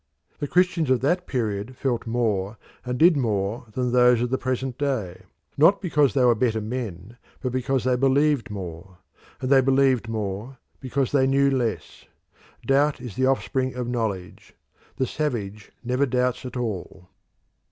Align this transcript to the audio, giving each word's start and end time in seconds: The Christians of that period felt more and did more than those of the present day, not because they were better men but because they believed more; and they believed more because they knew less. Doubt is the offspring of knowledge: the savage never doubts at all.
The 0.39 0.47
Christians 0.47 0.89
of 0.89 1.01
that 1.01 1.27
period 1.27 1.77
felt 1.77 2.07
more 2.07 2.57
and 2.83 2.97
did 2.97 3.15
more 3.15 3.67
than 3.73 3.91
those 3.91 4.19
of 4.23 4.31
the 4.31 4.37
present 4.39 4.79
day, 4.79 5.25
not 5.57 5.79
because 5.79 6.15
they 6.15 6.25
were 6.25 6.33
better 6.33 6.59
men 6.59 7.17
but 7.39 7.51
because 7.51 7.83
they 7.83 7.95
believed 7.95 8.49
more; 8.49 8.97
and 9.41 9.51
they 9.51 9.61
believed 9.61 10.09
more 10.09 10.57
because 10.79 11.11
they 11.11 11.27
knew 11.27 11.51
less. 11.51 12.07
Doubt 12.65 12.99
is 12.99 13.15
the 13.15 13.27
offspring 13.27 13.75
of 13.75 13.87
knowledge: 13.87 14.55
the 14.95 15.05
savage 15.05 15.71
never 15.83 16.07
doubts 16.07 16.47
at 16.47 16.57
all. 16.57 17.09